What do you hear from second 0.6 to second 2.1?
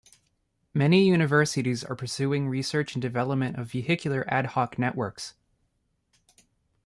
Many universities are